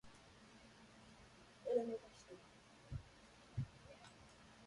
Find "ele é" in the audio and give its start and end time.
1.63-1.83